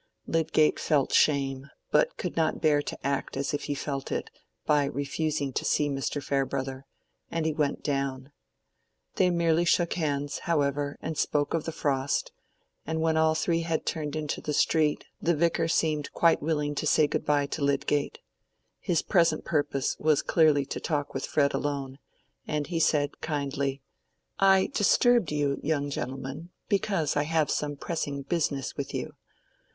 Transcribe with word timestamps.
Lydgate 0.25 0.79
felt 0.79 1.13
shame, 1.13 1.67
but 1.91 2.17
could 2.17 2.35
not 2.35 2.59
bear 2.59 2.81
to 2.81 2.97
act 3.05 3.37
as 3.37 3.53
if 3.53 3.65
he 3.65 3.75
felt 3.75 4.11
it, 4.11 4.31
by 4.65 4.85
refusing 4.85 5.53
to 5.53 5.63
see 5.63 5.89
Mr. 5.89 6.23
Farebrother; 6.23 6.87
and 7.29 7.45
he 7.45 7.53
went 7.53 7.83
down. 7.83 8.31
They 9.17 9.29
merely 9.29 9.63
shook 9.63 9.93
hands, 9.93 10.39
however, 10.49 10.97
and 11.03 11.19
spoke 11.19 11.53
of 11.53 11.65
the 11.65 11.71
frost; 11.71 12.31
and 12.83 12.99
when 12.99 13.15
all 13.15 13.35
three 13.35 13.59
had 13.61 13.85
turned 13.85 14.15
into 14.15 14.41
the 14.41 14.55
street, 14.55 15.05
the 15.21 15.35
Vicar 15.35 15.67
seemed 15.67 16.11
quite 16.13 16.41
willing 16.41 16.73
to 16.81 16.87
say 16.87 17.05
good 17.05 17.23
by 17.23 17.45
to 17.45 17.63
Lydgate. 17.63 18.17
His 18.79 19.03
present 19.03 19.45
purpose 19.45 19.99
was 19.99 20.23
clearly 20.23 20.65
to 20.65 20.79
talk 20.79 21.13
with 21.13 21.27
Fred 21.27 21.53
alone, 21.53 21.99
and 22.47 22.65
he 22.65 22.79
said, 22.79 23.21
kindly, 23.21 23.83
"I 24.39 24.71
disturbed 24.73 25.31
you, 25.31 25.59
young 25.61 25.91
gentleman, 25.91 26.49
because 26.69 27.15
I 27.15 27.21
have 27.25 27.51
some 27.51 27.75
pressing 27.75 28.23
business 28.23 28.75
with 28.75 28.95
you. 28.95 29.11